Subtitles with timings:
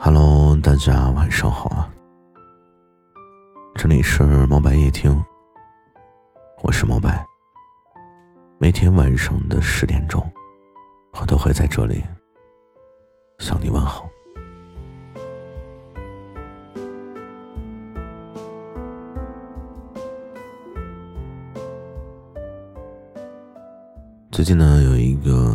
[0.00, 1.92] 们，大家晚上好啊！
[3.74, 5.22] 这里是猫白夜听，
[6.62, 7.22] 我是猫白。
[8.58, 10.26] 每天晚上的十点钟，
[11.20, 12.02] 我都会在这里
[13.40, 14.08] 向你问好。
[24.30, 25.54] 最近呢，有一个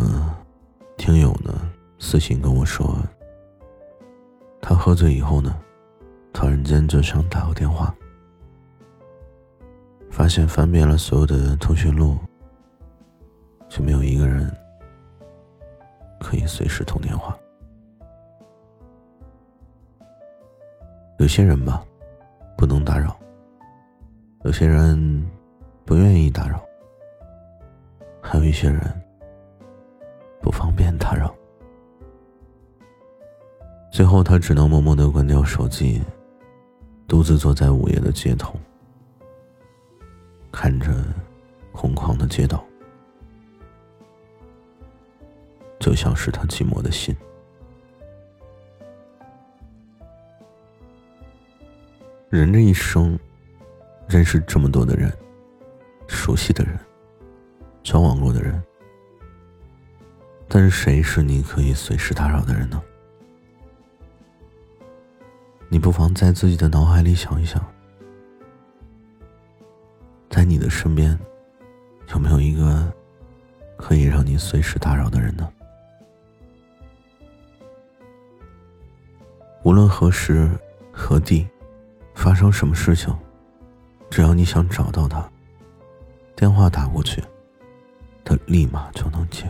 [0.97, 1.51] 听友呢
[1.97, 2.95] 私信跟我说。
[4.67, 5.55] 他喝醉以后呢，
[6.33, 7.93] 突然间就想打个电话，
[10.09, 12.17] 发现翻遍了所有的通讯录，
[13.69, 14.51] 就没有一个人
[16.19, 17.37] 可以随时通电话。
[21.19, 21.85] 有些人吧，
[22.57, 23.11] 不能打扰；
[24.45, 25.23] 有些人
[25.85, 26.57] 不愿意打扰；
[28.19, 28.81] 还有一些人
[30.41, 31.31] 不方便打扰。
[33.95, 36.03] 最后，他只能默默的关掉手机，
[37.07, 38.53] 独自坐在午夜的街头，
[40.51, 40.93] 看着
[41.71, 42.61] 空旷的街道，
[45.79, 47.15] 就像是他寂寞的心。
[52.29, 53.17] 人这一生，
[54.09, 55.09] 认识这么多的人，
[56.05, 56.77] 熟悉的人，
[57.81, 58.61] 交往过的人，
[60.49, 62.83] 但是谁是你可以随时打扰的人呢？
[65.75, 67.61] 你不妨在自己的脑海里想一想，
[70.29, 71.19] 在你的身边，
[72.13, 72.89] 有没有一个
[73.75, 75.45] 可以让你随时打扰的人呢？
[79.65, 80.49] 无论何时
[80.93, 81.45] 何地，
[82.13, 83.13] 发生什么事情，
[84.09, 85.29] 只要你想找到他，
[86.37, 87.21] 电话打过去，
[88.23, 89.43] 他立马就能接。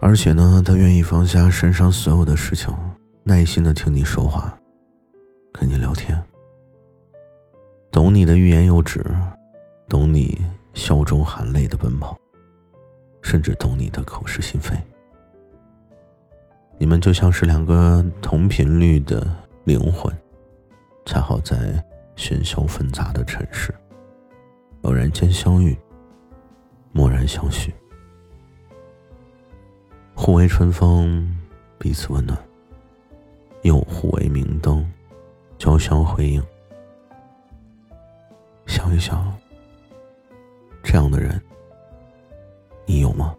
[0.00, 2.74] 而且呢，他愿意放下身上所有的事情。
[3.28, 4.58] 耐心的听你说话，
[5.52, 6.18] 跟你聊天，
[7.90, 9.04] 懂你的欲言又止，
[9.86, 10.40] 懂你
[10.72, 12.18] 笑中含泪的奔跑，
[13.20, 14.74] 甚至懂你的口是心非。
[16.78, 19.30] 你们就像是两个同频率的
[19.64, 20.10] 灵魂，
[21.04, 21.84] 恰好在
[22.16, 23.74] 喧嚣纷杂的城市，
[24.80, 25.76] 偶然间相遇，
[26.94, 27.74] 蓦然相许，
[30.14, 31.36] 互为春风，
[31.76, 32.47] 彼此温暖。
[33.68, 34.82] 又互为明灯，
[35.58, 36.42] 交相辉映。
[38.64, 39.30] 想一想，
[40.82, 41.38] 这样的人，
[42.86, 43.36] 你有吗？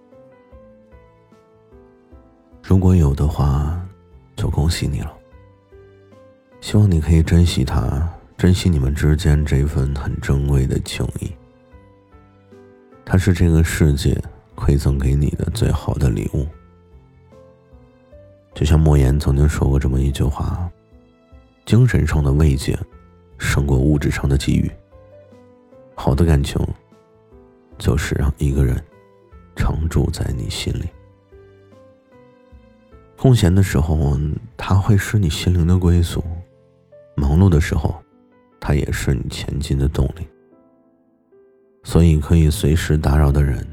[2.61, 3.83] 如果有的话，
[4.35, 5.11] 就恭喜你了。
[6.61, 8.07] 希望你可以珍惜他，
[8.37, 11.31] 珍惜你们之间这份很珍贵的情谊。
[13.03, 14.15] 他是这个世界
[14.55, 16.45] 馈赠给你的最好的礼物。
[18.59, 20.69] 就像莫言曾经说过这么一句话
[21.65, 22.77] ：“精神上的慰藉，
[23.37, 24.69] 胜过物质上的给予。
[25.95, 26.59] 好的感情，
[27.77, 28.83] 就是让一个人
[29.55, 30.89] 常住在你心里。
[33.15, 34.19] 空闲的时候，
[34.57, 36.21] 他会是你心灵的归宿；
[37.15, 37.95] 忙碌的时候，
[38.59, 40.27] 他也是你前进的动力。
[41.85, 43.65] 所以，可以随时打扰的人，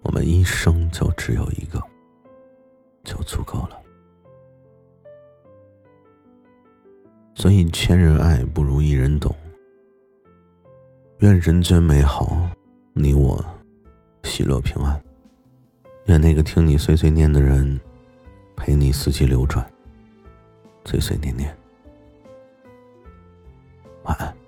[0.00, 1.78] 我们一生就只有一个，
[3.04, 3.80] 就足够了。”
[7.34, 9.34] 所以千人爱不如一人懂。
[11.18, 12.36] 愿人间美好
[12.92, 13.44] 你我
[14.24, 15.00] 喜乐平安。
[16.06, 17.80] 愿那个听你碎碎念的人
[18.56, 19.64] 陪你四季流转
[20.84, 21.56] 岁岁年年
[24.02, 24.41] 晚安。